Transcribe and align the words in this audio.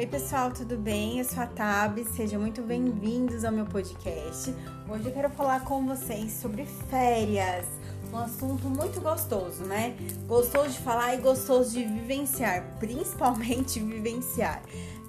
Oi, 0.00 0.06
pessoal, 0.06 0.50
tudo 0.50 0.78
bem? 0.78 1.18
Eu 1.18 1.26
sou 1.26 1.42
a 1.42 1.46
Tab, 1.46 1.98
sejam 2.16 2.40
muito 2.40 2.62
bem-vindos 2.62 3.44
ao 3.44 3.52
meu 3.52 3.66
podcast. 3.66 4.50
Hoje 4.88 5.04
eu 5.04 5.12
quero 5.12 5.28
falar 5.28 5.60
com 5.60 5.86
vocês 5.86 6.32
sobre 6.32 6.64
férias, 6.88 7.66
um 8.10 8.16
assunto 8.16 8.66
muito 8.66 8.98
gostoso, 9.02 9.62
né? 9.64 9.94
Gostoso 10.26 10.70
de 10.70 10.78
falar 10.78 11.16
e 11.16 11.18
gostoso 11.18 11.72
de 11.72 11.84
vivenciar, 11.84 12.64
principalmente 12.80 13.78
vivenciar. 13.78 14.62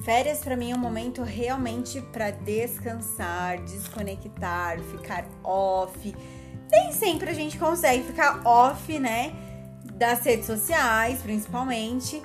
Férias 0.03 0.39
para 0.39 0.57
mim 0.57 0.71
é 0.71 0.75
um 0.75 0.79
momento 0.79 1.23
realmente 1.23 2.01
para 2.11 2.31
descansar, 2.31 3.63
desconectar, 3.63 4.77
ficar 4.81 5.25
off. 5.41 6.13
Nem 6.69 6.91
sempre 6.91 7.29
a 7.29 7.33
gente 7.33 7.57
consegue 7.57 8.03
ficar 8.03 8.45
off, 8.45 8.99
né? 8.99 9.33
Das 9.93 10.25
redes 10.25 10.47
sociais, 10.47 11.21
principalmente 11.21 12.21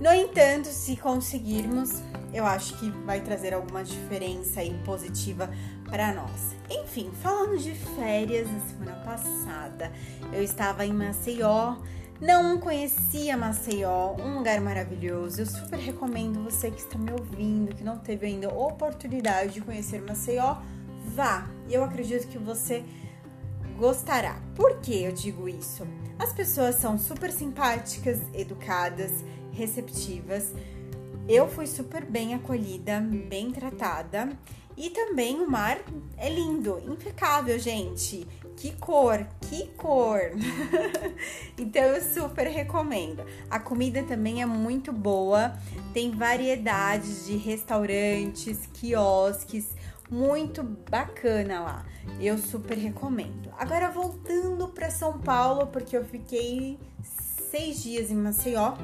no 0.00 0.12
entanto, 0.14 0.68
se 0.68 0.96
conseguirmos, 0.96 2.02
eu 2.32 2.46
acho 2.46 2.78
que 2.78 2.90
vai 3.04 3.20
trazer 3.20 3.52
alguma 3.52 3.84
diferença 3.84 4.60
aí 4.60 4.72
positiva 4.82 5.50
para 5.84 6.14
nós. 6.14 6.56
Enfim, 6.70 7.10
falando 7.22 7.58
de 7.58 7.74
férias, 7.74 8.50
na 8.50 8.60
semana 8.60 8.96
passada 9.04 9.92
eu 10.32 10.42
estava 10.42 10.86
em 10.86 10.92
Maceió. 10.94 11.76
Não 12.18 12.58
conhecia 12.58 13.36
Maceió, 13.36 14.14
um 14.18 14.38
lugar 14.38 14.60
maravilhoso. 14.60 15.42
Eu 15.42 15.46
super 15.46 15.78
recomendo 15.78 16.44
você 16.44 16.70
que 16.70 16.80
está 16.80 16.96
me 16.96 17.12
ouvindo, 17.12 17.74
que 17.74 17.84
não 17.84 17.98
teve 17.98 18.26
ainda 18.26 18.48
oportunidade 18.48 19.54
de 19.54 19.60
conhecer 19.60 20.00
Maceió, 20.00 20.56
vá. 21.14 21.46
Eu 21.68 21.84
acredito 21.84 22.26
que 22.28 22.38
você 22.38 22.84
gostará. 23.76 24.40
Por 24.54 24.80
que 24.80 25.02
eu 25.02 25.12
digo 25.12 25.48
isso? 25.48 25.86
As 26.18 26.32
pessoas 26.32 26.76
são 26.76 26.98
super 26.98 27.30
simpáticas, 27.30 28.18
educadas 28.34 29.24
receptivas. 29.60 30.54
Eu 31.28 31.46
fui 31.48 31.66
super 31.66 32.04
bem 32.04 32.34
acolhida, 32.34 32.98
bem 33.00 33.50
tratada. 33.50 34.30
E 34.76 34.88
também 34.88 35.38
o 35.40 35.50
mar 35.50 35.78
é 36.16 36.30
lindo, 36.30 36.82
impecável, 36.86 37.58
gente. 37.58 38.26
Que 38.56 38.72
cor, 38.76 39.26
que 39.42 39.66
cor! 39.76 40.20
então 41.58 41.82
eu 41.82 42.00
super 42.00 42.46
recomendo. 42.46 43.22
A 43.50 43.58
comida 43.58 44.02
também 44.02 44.40
é 44.40 44.46
muito 44.46 44.92
boa, 44.92 45.54
tem 45.92 46.10
variedades 46.10 47.26
de 47.26 47.36
restaurantes, 47.36 48.66
quiosques, 48.72 49.74
muito 50.10 50.62
bacana 50.62 51.60
lá. 51.60 51.86
Eu 52.18 52.38
super 52.38 52.78
recomendo. 52.78 53.50
Agora 53.58 53.90
voltando 53.90 54.68
para 54.68 54.90
São 54.90 55.18
Paulo, 55.18 55.66
porque 55.66 55.96
eu 55.96 56.04
fiquei 56.04 56.78
seis 57.50 57.82
dias 57.82 58.10
em 58.10 58.16
Maceió 58.16 58.74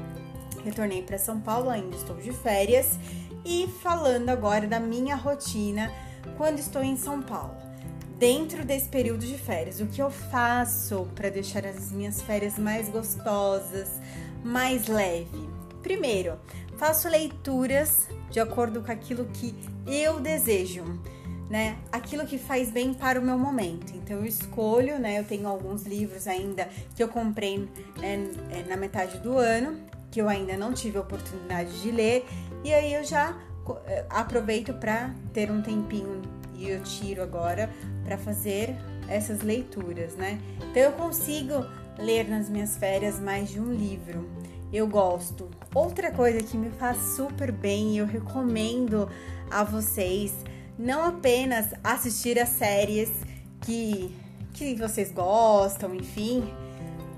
retornei 0.63 1.01
para 1.01 1.17
São 1.17 1.39
Paulo, 1.39 1.69
ainda 1.69 1.95
estou 1.95 2.15
de 2.17 2.31
férias 2.31 2.97
e 3.45 3.67
falando 3.81 4.29
agora 4.29 4.67
da 4.67 4.79
minha 4.79 5.15
rotina 5.15 5.91
quando 6.37 6.59
estou 6.59 6.83
em 6.83 6.97
São 6.97 7.21
Paulo. 7.21 7.55
Dentro 8.19 8.65
desse 8.65 8.89
período 8.89 9.25
de 9.25 9.37
férias, 9.37 9.79
o 9.79 9.85
que 9.85 10.01
eu 10.01 10.09
faço 10.09 11.07
para 11.13 11.29
deixar 11.29 11.65
as 11.65 11.91
minhas 11.91 12.21
férias 12.21 12.57
mais 12.57 12.89
gostosas, 12.89 14.01
mais 14.43 14.87
leve? 14.87 15.47
Primeiro, 15.83 16.37
faço 16.77 17.07
leituras 17.07 18.07
de 18.31 18.39
acordo 18.39 18.81
com 18.81 18.91
aquilo 18.91 19.25
que 19.25 19.55
eu 19.85 20.19
desejo, 20.19 20.83
né? 21.47 21.77
Aquilo 21.91 22.25
que 22.25 22.37
faz 22.37 22.71
bem 22.71 22.93
para 22.93 23.19
o 23.19 23.23
meu 23.23 23.37
momento. 23.37 23.95
Então 23.95 24.17
eu 24.17 24.25
escolho, 24.25 24.99
né? 24.99 25.19
Eu 25.19 25.23
tenho 25.23 25.47
alguns 25.47 25.83
livros 25.83 26.27
ainda 26.27 26.67
que 26.95 27.03
eu 27.03 27.07
comprei 27.07 27.69
é, 28.01 28.63
na 28.67 28.75
metade 28.75 29.19
do 29.19 29.37
ano 29.37 29.79
que 30.11 30.21
eu 30.21 30.29
ainda 30.29 30.55
não 30.57 30.73
tive 30.73 30.97
a 30.97 31.01
oportunidade 31.01 31.81
de 31.81 31.91
ler, 31.91 32.25
e 32.63 32.73
aí 32.73 32.93
eu 32.93 33.03
já 33.03 33.37
eh, 33.85 34.05
aproveito 34.09 34.73
para 34.73 35.13
ter 35.33 35.51
um 35.51 35.61
tempinho 35.61 36.21
e 36.55 36.69
eu 36.69 36.81
tiro 36.81 37.21
agora 37.21 37.69
para 38.03 38.17
fazer 38.17 38.75
essas 39.07 39.41
leituras, 39.41 40.15
né? 40.15 40.39
Então 40.69 40.81
eu 40.81 40.91
consigo 40.93 41.65
ler 41.97 42.27
nas 42.27 42.49
minhas 42.49 42.77
férias 42.77 43.19
mais 43.19 43.49
de 43.49 43.59
um 43.59 43.71
livro. 43.71 44.27
Eu 44.71 44.87
gosto. 44.87 45.49
Outra 45.73 46.11
coisa 46.11 46.39
que 46.39 46.57
me 46.57 46.69
faz 46.71 46.97
super 47.15 47.51
bem 47.51 47.95
e 47.95 47.97
eu 47.99 48.05
recomendo 48.05 49.09
a 49.49 49.63
vocês 49.63 50.33
não 50.77 51.03
apenas 51.05 51.67
assistir 51.83 52.39
as 52.39 52.49
séries 52.49 53.09
que 53.61 54.13
que 54.53 54.73
vocês 54.73 55.11
gostam, 55.11 55.93
enfim, 55.93 56.51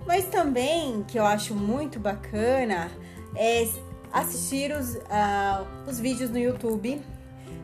mas 0.06 0.26
também, 0.26 1.04
que 1.04 1.18
eu 1.18 1.26
acho 1.26 1.54
muito 1.54 2.00
bacana, 2.00 2.92
é 3.36 3.68
assistir 4.12 4.72
os, 4.72 4.96
uh, 4.96 5.68
os 5.88 6.00
vídeos 6.00 6.30
no 6.30 6.38
YouTube 6.38 7.02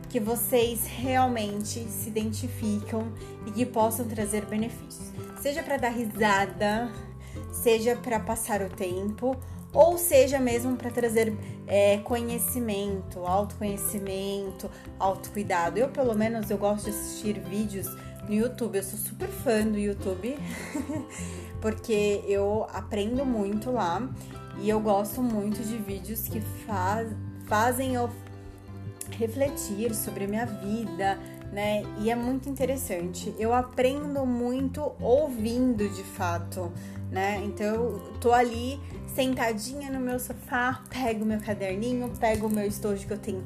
que 0.10 0.20
vocês 0.20 0.86
realmente 0.86 1.80
se 1.90 2.08
identificam 2.08 3.12
e 3.46 3.52
que 3.52 3.66
possam 3.66 4.08
trazer 4.08 4.46
benefícios. 4.46 5.12
Seja 5.42 5.62
para 5.62 5.78
dar 5.78 5.90
risada, 5.90 6.90
seja 7.52 7.98
para 7.98 8.20
passar 8.20 8.62
o 8.62 8.70
tempo, 8.70 9.36
ou 9.74 9.98
seja 9.98 10.40
mesmo 10.40 10.78
para 10.78 10.90
trazer 10.90 11.36
é, 11.68 11.98
conhecimento, 11.98 13.20
autoconhecimento, 13.26 14.72
autocuidado. 14.98 15.78
Eu, 15.78 15.90
pelo 15.90 16.16
menos, 16.16 16.50
eu 16.50 16.58
gosto 16.58 16.86
de 16.86 16.92
assistir 16.92 17.38
vídeos 17.42 17.88
no 18.28 18.34
YouTube. 18.34 18.78
Eu 18.78 18.84
sou 18.84 18.98
super 18.98 19.28
fã 19.28 19.66
do 19.66 19.78
YouTube, 19.78 20.38
porque 21.62 22.24
eu 22.28 22.68
aprendo 22.74 23.26
muito 23.26 23.72
lá 23.72 24.08
e 24.60 24.70
eu 24.70 24.80
gosto 24.80 25.22
muito 25.22 25.62
de 25.64 25.78
vídeos 25.78 26.28
que 26.28 26.42
faz, 26.66 27.10
fazem 27.46 27.96
eu 27.96 28.10
refletir 29.12 29.94
sobre 29.94 30.26
a 30.26 30.28
minha 30.28 30.46
vida, 30.46 31.18
né? 31.52 31.84
E 32.00 32.10
é 32.10 32.16
muito 32.16 32.50
interessante. 32.50 33.34
Eu 33.38 33.54
aprendo 33.54 34.26
muito 34.26 34.92
ouvindo 35.00 35.88
de 35.90 36.04
fato, 36.04 36.72
né? 37.12 37.42
Então 37.46 37.68
eu 37.68 38.00
tô 38.20 38.32
ali 38.34 38.80
sentadinha 39.14 39.90
no 39.92 40.00
meu 40.00 40.20
sofá, 40.20 40.82
pego 40.90 41.24
meu 41.24 41.40
caderninho, 41.40 42.12
pego 42.20 42.48
o 42.48 42.50
meu 42.50 42.66
estojo 42.66 43.06
que 43.08 43.14
eu 43.14 43.20
tenho 43.20 43.44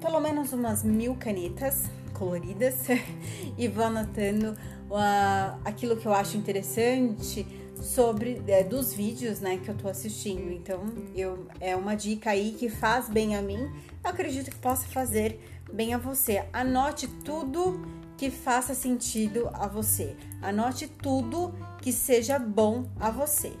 pelo 0.00 0.20
menos 0.20 0.52
umas 0.52 0.84
mil 0.84 1.16
canetas 1.16 1.90
coloridas 2.18 2.74
e 3.56 3.68
vou 3.68 3.84
anotando 3.84 4.52
uh, 4.90 5.60
aquilo 5.64 5.96
que 5.96 6.06
eu 6.06 6.12
acho 6.12 6.36
interessante 6.36 7.46
sobre 7.80 8.42
é, 8.48 8.64
dos 8.64 8.92
vídeos 8.92 9.40
né, 9.40 9.58
que 9.58 9.68
eu 9.68 9.74
tô 9.74 9.88
assistindo. 9.88 10.50
Então, 10.50 10.84
eu, 11.14 11.46
é 11.60 11.76
uma 11.76 11.94
dica 11.94 12.30
aí 12.30 12.56
que 12.58 12.68
faz 12.68 13.08
bem 13.08 13.36
a 13.36 13.42
mim. 13.42 13.70
Eu 14.04 14.10
acredito 14.10 14.50
que 14.50 14.56
possa 14.56 14.86
fazer 14.88 15.40
bem 15.72 15.94
a 15.94 15.98
você. 15.98 16.44
Anote 16.52 17.06
tudo 17.06 17.80
que 18.16 18.30
faça 18.30 18.74
sentido 18.74 19.48
a 19.52 19.68
você. 19.68 20.16
Anote 20.42 20.88
tudo 20.88 21.54
que 21.80 21.92
seja 21.92 22.38
bom 22.38 22.84
a 22.98 23.10
você. 23.10 23.52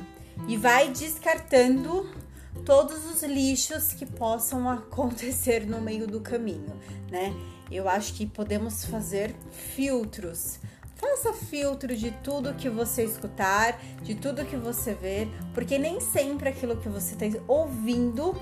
E 0.48 0.56
vai 0.56 0.90
descartando 0.90 2.08
todos 2.64 3.06
os 3.06 3.22
lixos 3.22 3.92
que 3.92 4.04
possam 4.04 4.68
acontecer 4.70 5.66
no 5.66 5.80
meio 5.80 6.06
do 6.06 6.20
caminho, 6.20 6.72
né? 7.10 7.32
Eu 7.70 7.88
acho 7.88 8.14
que 8.14 8.26
podemos 8.26 8.84
fazer 8.84 9.34
filtros. 9.50 10.58
Faça 10.96 11.32
filtro 11.32 11.94
de 11.96 12.10
tudo 12.10 12.54
que 12.54 12.68
você 12.68 13.04
escutar, 13.04 13.80
de 14.02 14.14
tudo 14.14 14.44
que 14.44 14.56
você 14.56 14.94
ver, 14.94 15.28
porque 15.54 15.78
nem 15.78 16.00
sempre 16.00 16.48
aquilo 16.48 16.76
que 16.76 16.88
você 16.88 17.14
está 17.14 17.40
ouvindo 17.46 18.34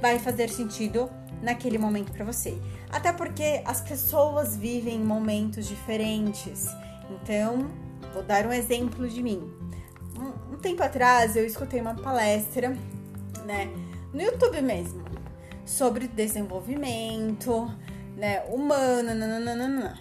vai 0.00 0.18
fazer 0.18 0.48
sentido 0.48 1.10
naquele 1.42 1.78
momento 1.78 2.12
para 2.12 2.24
você. 2.24 2.56
Até 2.90 3.12
porque 3.12 3.62
as 3.64 3.80
pessoas 3.80 4.56
vivem 4.56 5.00
momentos 5.00 5.66
diferentes. 5.66 6.68
Então, 7.10 7.68
vou 8.12 8.22
dar 8.22 8.46
um 8.46 8.52
exemplo 8.52 9.08
de 9.08 9.22
mim. 9.22 9.52
Um, 10.16 10.56
tempo 10.56 10.82
atrás 10.82 11.36
eu 11.36 11.44
escutei 11.44 11.80
uma 11.80 11.94
palestra 11.94 12.76
né? 13.48 13.70
No 14.12 14.20
YouTube 14.22 14.60
mesmo, 14.60 15.02
sobre 15.64 16.06
desenvolvimento, 16.06 17.70
né, 18.18 18.42
humano, 18.48 19.14
nananana. 19.14 19.96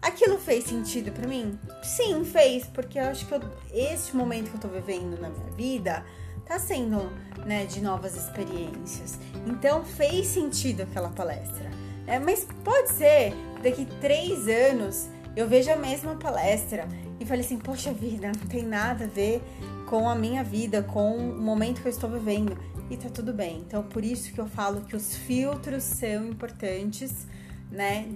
Aquilo 0.00 0.38
fez 0.38 0.64
sentido 0.64 1.10
para 1.10 1.26
mim? 1.26 1.58
Sim, 1.82 2.24
fez, 2.24 2.64
porque 2.66 2.98
eu 2.98 3.04
acho 3.04 3.26
que 3.26 3.34
eu, 3.34 3.40
esse 3.72 4.14
momento 4.14 4.50
que 4.50 4.56
eu 4.56 4.60
tô 4.60 4.68
vivendo 4.68 5.20
na 5.20 5.28
minha 5.28 5.50
vida 5.50 6.04
tá 6.46 6.58
sendo, 6.58 7.10
né, 7.44 7.64
de 7.64 7.80
novas 7.80 8.16
experiências. 8.16 9.18
Então 9.46 9.84
fez 9.84 10.26
sentido 10.26 10.82
aquela 10.82 11.08
palestra. 11.08 11.70
É, 12.06 12.18
mas 12.18 12.46
pode 12.64 12.90
ser 12.90 13.34
daqui 13.62 13.86
três 14.00 14.46
anos 14.48 15.08
eu 15.36 15.46
vejo 15.46 15.70
a 15.70 15.76
mesma 15.76 16.16
palestra 16.16 16.88
e 17.20 17.26
falei 17.26 17.44
assim, 17.44 17.58
poxa 17.58 17.92
vida, 17.92 18.28
não 18.28 18.48
tem 18.48 18.62
nada 18.62 19.04
a 19.04 19.06
ver 19.06 19.42
com 19.86 20.08
a 20.08 20.14
minha 20.14 20.42
vida, 20.42 20.82
com 20.82 21.16
o 21.16 21.40
momento 21.40 21.82
que 21.82 21.88
eu 21.88 21.92
estou 21.92 22.08
vivendo. 22.08 22.56
E 22.90 22.96
tá 22.96 23.10
tudo 23.10 23.32
bem. 23.32 23.58
Então, 23.58 23.82
por 23.82 24.02
isso 24.02 24.32
que 24.32 24.40
eu 24.40 24.46
falo 24.46 24.80
que 24.80 24.96
os 24.96 25.14
filtros 25.14 25.84
são 25.84 26.28
importantes, 26.28 27.26
né? 27.70 28.08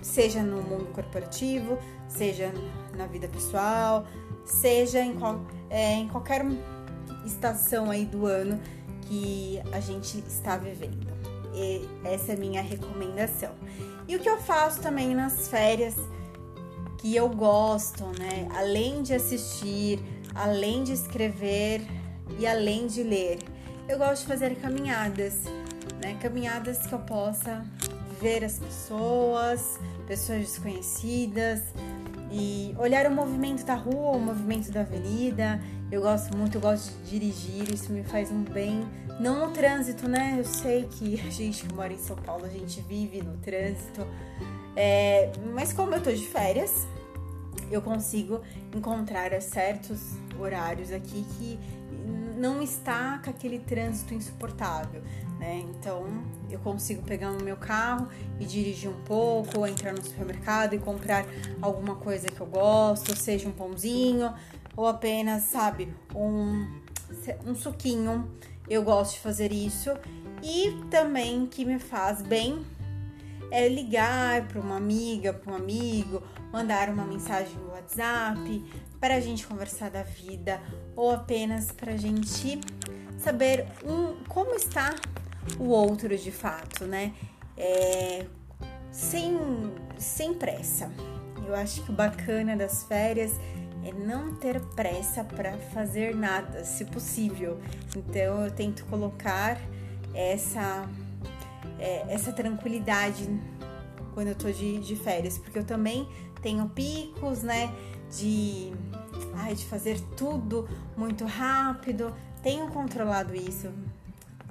Seja 0.00 0.42
no 0.42 0.62
mundo 0.62 0.86
corporativo, 0.92 1.76
seja 2.08 2.52
na 2.96 3.06
vida 3.06 3.28
pessoal, 3.28 4.06
seja 4.44 5.00
em, 5.00 5.18
qual, 5.18 5.44
é, 5.68 5.94
em 5.94 6.08
qualquer 6.08 6.46
estação 7.26 7.90
aí 7.90 8.06
do 8.06 8.26
ano 8.26 8.58
que 9.02 9.60
a 9.72 9.80
gente 9.80 10.18
está 10.20 10.56
vivendo. 10.56 11.10
essa 12.04 12.32
é 12.32 12.34
a 12.36 12.38
minha 12.38 12.62
recomendação. 12.62 13.54
E 14.06 14.16
o 14.16 14.20
que 14.20 14.28
eu 14.28 14.38
faço 14.38 14.80
também 14.80 15.14
nas 15.14 15.48
férias 15.48 15.96
que 17.00 17.16
eu 17.16 17.28
gosto, 17.30 18.04
né? 18.18 18.46
Além 18.54 19.02
de 19.02 19.14
assistir, 19.14 19.98
além 20.34 20.84
de 20.84 20.92
escrever 20.92 21.80
e 22.38 22.46
além 22.46 22.86
de 22.86 23.02
ler, 23.02 23.38
eu 23.88 23.98
gosto 23.98 24.22
de 24.22 24.28
fazer 24.28 24.54
caminhadas, 24.56 25.44
né? 26.02 26.16
Caminhadas 26.20 26.86
que 26.86 26.92
eu 26.92 26.98
possa 26.98 27.64
ver 28.20 28.44
as 28.44 28.58
pessoas, 28.58 29.80
pessoas 30.06 30.40
desconhecidas 30.40 31.62
e 32.30 32.74
olhar 32.78 33.06
o 33.06 33.10
movimento 33.10 33.64
da 33.64 33.74
rua, 33.74 34.16
o 34.16 34.20
movimento 34.20 34.70
da 34.70 34.82
avenida. 34.82 35.58
Eu 35.90 36.02
gosto 36.02 36.36
muito, 36.36 36.58
eu 36.58 36.60
gosto 36.60 36.92
de 37.04 37.18
dirigir, 37.18 37.72
isso 37.72 37.90
me 37.90 38.04
faz 38.04 38.30
um 38.30 38.44
bem. 38.44 38.86
Não 39.20 39.46
no 39.46 39.52
trânsito, 39.52 40.08
né? 40.08 40.36
Eu 40.38 40.44
sei 40.46 40.84
que 40.84 41.20
a 41.20 41.30
gente 41.30 41.66
que 41.66 41.74
mora 41.74 41.92
em 41.92 41.98
São 41.98 42.16
Paulo, 42.16 42.46
a 42.46 42.48
gente 42.48 42.80
vive 42.80 43.20
no 43.20 43.36
trânsito. 43.36 44.06
É, 44.74 45.30
mas 45.52 45.74
como 45.74 45.94
eu 45.94 46.02
tô 46.02 46.10
de 46.10 46.26
férias, 46.26 46.86
eu 47.70 47.82
consigo 47.82 48.40
encontrar 48.74 49.38
certos 49.42 50.14
horários 50.38 50.90
aqui 50.90 51.26
que 51.36 51.58
não 52.38 52.62
está 52.62 53.20
com 53.22 53.28
aquele 53.28 53.58
trânsito 53.58 54.14
insuportável, 54.14 55.02
né? 55.38 55.66
Então 55.68 56.06
eu 56.50 56.58
consigo 56.58 57.02
pegar 57.02 57.30
no 57.30 57.44
meu 57.44 57.58
carro 57.58 58.08
e 58.38 58.46
dirigir 58.46 58.88
um 58.88 59.02
pouco, 59.02 59.58
ou 59.58 59.66
entrar 59.66 59.92
no 59.92 60.02
supermercado 60.02 60.72
e 60.72 60.78
comprar 60.78 61.26
alguma 61.60 61.96
coisa 61.96 62.26
que 62.26 62.40
eu 62.40 62.46
gosto, 62.46 63.14
seja 63.14 63.46
um 63.46 63.52
pãozinho 63.52 64.32
ou 64.74 64.86
apenas, 64.86 65.42
sabe, 65.42 65.92
um, 66.14 66.66
um 67.44 67.54
suquinho. 67.54 68.26
Eu 68.70 68.84
gosto 68.84 69.14
de 69.14 69.20
fazer 69.20 69.52
isso 69.52 69.90
e 70.42 70.80
também 70.88 71.44
que 71.44 71.64
me 71.64 71.80
faz 71.80 72.22
bem 72.22 72.64
é 73.50 73.68
ligar 73.68 74.46
para 74.46 74.60
uma 74.60 74.76
amiga, 74.76 75.32
para 75.32 75.52
um 75.52 75.56
amigo, 75.56 76.22
mandar 76.52 76.88
uma 76.88 77.04
mensagem 77.04 77.56
no 77.56 77.72
WhatsApp 77.72 78.64
para 79.00 79.16
a 79.16 79.20
gente 79.20 79.44
conversar 79.44 79.90
da 79.90 80.04
vida 80.04 80.60
ou 80.94 81.10
apenas 81.10 81.72
para 81.72 81.94
a 81.94 81.96
gente 81.96 82.60
saber 83.18 83.66
um, 83.84 84.22
como 84.28 84.54
está 84.54 84.94
o 85.58 85.70
outro 85.70 86.16
de 86.16 86.30
fato, 86.30 86.84
né? 86.84 87.12
É, 87.56 88.24
sem, 88.92 89.36
sem 89.98 90.32
pressa. 90.32 90.92
Eu 91.44 91.56
acho 91.56 91.82
que 91.82 91.90
o 91.90 91.94
bacana 91.94 92.56
das 92.56 92.84
férias 92.84 93.32
é 93.84 93.92
não 93.92 94.34
ter 94.34 94.60
pressa 94.60 95.24
para 95.24 95.52
fazer 95.72 96.14
nada, 96.14 96.64
se 96.64 96.84
possível. 96.84 97.58
Então 97.96 98.44
eu 98.44 98.50
tento 98.50 98.84
colocar 98.86 99.58
essa 100.14 100.88
é, 101.78 102.04
essa 102.08 102.32
tranquilidade 102.32 103.28
quando 104.12 104.28
eu 104.28 104.34
tô 104.34 104.50
de, 104.50 104.78
de 104.80 104.96
férias, 104.96 105.38
porque 105.38 105.58
eu 105.58 105.64
também 105.64 106.06
tenho 106.42 106.68
picos, 106.68 107.42
né? 107.42 107.72
De, 108.18 108.72
ai, 109.34 109.54
de 109.54 109.64
fazer 109.64 110.00
tudo 110.16 110.68
muito 110.96 111.24
rápido. 111.24 112.14
Tenho 112.42 112.68
controlado 112.68 113.34
isso 113.34 113.72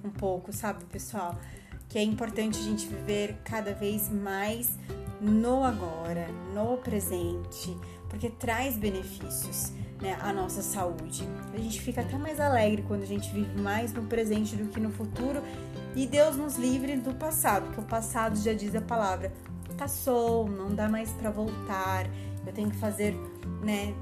um 0.04 0.10
pouco, 0.10 0.54
sabe, 0.54 0.86
pessoal? 0.86 1.38
Que 1.88 1.98
é 2.00 2.04
importante 2.04 2.58
a 2.58 2.62
gente 2.62 2.88
viver 2.88 3.38
cada 3.44 3.74
vez 3.74 4.10
mais 4.10 4.72
no 5.20 5.64
agora, 5.64 6.28
no 6.54 6.78
presente, 6.78 7.78
porque 8.10 8.30
traz 8.30 8.78
benefícios 8.78 9.72
né, 10.02 10.18
à 10.22 10.32
nossa 10.32 10.62
saúde. 10.62 11.28
A 11.54 11.58
gente 11.58 11.82
fica 11.82 12.02
até 12.02 12.18
mais 12.18 12.40
alegre 12.40 12.84
quando 12.88 13.04
a 13.04 13.08
gente 13.08 13.30
vive 13.32 13.62
mais 13.62 13.94
no 13.94 14.04
presente 14.04 14.56
do 14.56 14.70
que 14.70 14.80
no 14.80 14.92
futuro 14.92 15.42
e 15.96 16.08
Deus 16.08 16.36
nos 16.36 16.58
livre 16.58 16.96
do 16.96 17.14
passado, 17.14 17.66
porque 17.66 17.82
o 17.82 17.84
passado 17.84 18.38
já 18.38 18.54
diz 18.54 18.76
a 18.76 18.82
palavra, 18.82 19.34
passou, 19.78 20.48
não 20.48 20.74
dá 20.74 20.90
mais 20.90 21.12
para 21.12 21.30
voltar. 21.30 22.06
Eu 22.46 22.54
tenho 22.54 22.70
que 22.70 22.78
fazer, 22.78 23.14
né, 23.62 23.94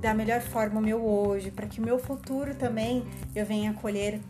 da 0.00 0.12
melhor 0.12 0.40
forma 0.40 0.80
o 0.80 0.82
meu 0.82 1.04
hoje, 1.04 1.50
para 1.50 1.66
que 1.66 1.80
o 1.80 1.84
meu 1.84 1.98
futuro 1.98 2.54
também 2.54 3.04
eu 3.34 3.46
venha 3.46 3.72
colher 3.74 4.20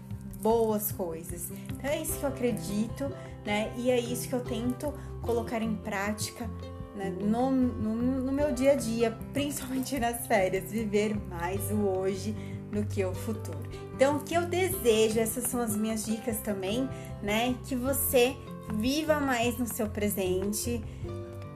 boas 0.45 0.93
coisas. 0.93 1.51
Então 1.73 1.91
é 1.91 2.03
isso 2.03 2.19
que 2.19 2.25
eu 2.25 2.29
acredito, 2.29 3.11
né? 3.47 3.73
E 3.79 3.91
é 3.91 3.99
isso 3.99 4.29
que 4.29 4.35
eu 4.35 4.45
tento 4.45 4.93
colocar 5.23 5.63
em 5.63 5.75
prática 5.75 6.51
né, 6.95 7.11
no, 7.19 7.51
no, 7.51 7.95
no, 8.21 8.31
meu 8.31 8.53
dia 8.53 8.73
a 8.73 8.75
dia, 8.77 9.19
principalmente 9.33 9.99
nas 9.99 10.27
férias, 10.27 10.71
viver 10.71 11.17
mais 11.29 11.71
o 11.71 11.99
hoje 11.99 12.37
do 12.71 12.85
que 12.85 13.03
o 13.05 13.15
futuro. 13.15 13.59
Então, 13.95 14.19
o 14.19 14.21
que 14.21 14.35
eu 14.35 14.47
desejo, 14.47 15.19
essas 15.19 15.45
são 15.45 15.61
as 15.61 15.75
minhas 15.75 16.05
dicas 16.05 16.39
também, 16.41 16.89
né? 17.23 17.57
Que 17.67 17.75
você 17.75 18.37
viva 18.75 19.19
mais 19.19 19.57
no 19.59 19.67
seu 19.67 19.89
presente. 19.89 20.85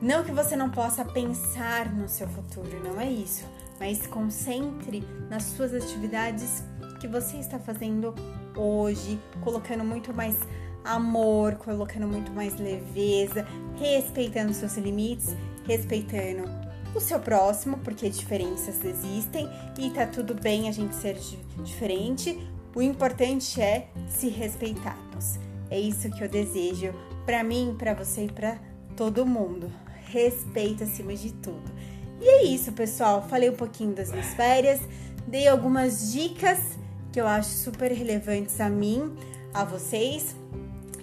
Não 0.00 0.25
que 0.25 0.32
você 0.32 0.56
não 0.56 0.70
possa 0.70 1.05
pensar 1.05 1.93
no 1.93 2.08
seu 2.08 2.26
futuro, 2.29 2.81
não 2.82 3.00
é 3.00 3.11
isso, 3.11 3.44
mas 3.79 4.06
concentre 4.06 5.05
nas 5.29 5.43
suas 5.43 5.75
atividades 5.75 6.62
que 7.00 7.08
você 7.08 7.37
está 7.38 7.58
fazendo 7.58 8.14
hoje, 8.56 9.18
colocando 9.40 9.84
muito 9.84 10.12
mais 10.12 10.36
amor, 10.84 11.56
colocando 11.56 12.06
muito 12.06 12.32
mais 12.32 12.58
leveza, 12.58 13.46
respeitando 13.78 14.52
seus 14.54 14.76
limites, 14.76 15.36
respeitando 15.66 16.44
o 16.94 17.00
seu 17.00 17.20
próximo, 17.20 17.78
porque 17.78 18.08
diferenças 18.08 18.82
existem 18.84 19.48
e 19.78 19.90
tá 19.90 20.06
tudo 20.06 20.34
bem 20.34 20.68
a 20.68 20.72
gente 20.72 20.94
ser 20.94 21.18
diferente. 21.62 22.38
O 22.74 22.82
importante 22.82 23.60
é 23.60 23.88
se 24.08 24.28
respeitarmos. 24.28 25.38
É 25.70 25.78
isso 25.78 26.10
que 26.10 26.22
eu 26.22 26.28
desejo 26.28 26.94
para 27.26 27.42
mim, 27.44 27.76
para 27.78 27.92
você 27.92 28.24
e 28.24 28.32
para 28.32 28.58
todo 28.96 29.26
mundo. 29.26 29.70
Respeito 30.06 30.84
acima 30.84 31.14
de 31.14 31.32
tudo. 31.34 31.70
E 32.20 32.26
é 32.26 32.44
isso, 32.44 32.72
pessoal. 32.72 33.26
Falei 33.28 33.50
um 33.50 33.56
pouquinho 33.56 33.94
das 33.94 34.10
minhas 34.10 34.32
férias, 34.34 34.80
dei 35.26 35.46
algumas 35.46 36.10
dicas 36.10 36.58
que 37.19 37.23
eu 37.23 37.26
acho 37.26 37.50
super 37.50 37.91
relevantes 37.91 38.61
a 38.61 38.69
mim, 38.69 39.12
a 39.53 39.65
vocês, 39.65 40.37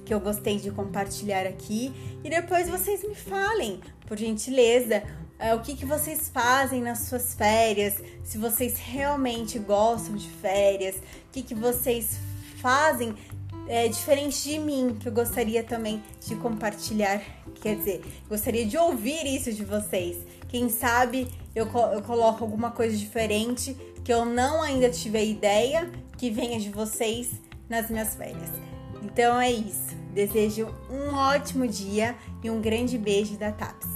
que 0.06 0.14
eu 0.14 0.20
gostei 0.22 0.58
de 0.58 0.72
compartilhar 0.72 1.46
aqui. 1.46 1.92
E 2.24 2.30
depois 2.30 2.70
vocês 2.70 3.04
me 3.04 3.14
falem, 3.14 3.82
por 4.08 4.18
gentileza, 4.18 5.04
é, 5.38 5.54
o 5.54 5.60
que, 5.60 5.76
que 5.76 5.86
vocês 5.86 6.30
fazem 6.34 6.82
nas 6.82 7.00
suas 7.00 7.34
férias, 7.34 8.02
se 8.24 8.38
vocês 8.38 8.78
realmente 8.78 9.60
gostam 9.60 10.16
de 10.16 10.30
férias, 10.30 10.96
o 10.96 11.32
que, 11.34 11.42
que 11.42 11.54
vocês 11.54 12.18
fazem 12.62 13.14
é, 13.68 13.90
diferente 13.90 14.42
de 14.42 14.58
mim, 14.58 14.96
que 14.98 15.10
eu 15.10 15.12
gostaria 15.12 15.66
também 15.66 16.02
de 16.26 16.34
compartilhar. 16.38 17.22
Quer 17.56 17.76
dizer, 17.76 18.02
gostaria 18.30 18.66
de 18.66 18.78
ouvir 18.78 19.26
isso 19.26 19.52
de 19.52 19.66
vocês. 19.66 20.16
Quem 20.48 20.70
sabe 20.70 21.28
eu, 21.54 21.66
eu 21.92 22.02
coloco 22.04 22.42
alguma 22.42 22.72
coisa 22.72 22.96
diferente 22.96 23.76
que 24.06 24.14
eu 24.14 24.24
não 24.24 24.62
ainda 24.62 24.88
tive 24.90 25.18
a 25.18 25.24
ideia 25.24 25.92
que 26.18 26.30
venha 26.30 26.60
de 26.60 26.70
vocês 26.70 27.32
nas 27.70 27.90
minhas 27.90 28.16
férias. 28.16 28.50
Então 29.04 29.40
é 29.40 29.52
isso. 29.52 29.96
Desejo 30.14 30.68
um 30.90 31.14
ótimo 31.14 31.68
dia 31.68 32.16
e 32.44 32.50
um 32.50 32.62
grande 32.62 32.98
beijo 32.98 33.38
da 33.38 33.52
TAPS. 33.52 33.95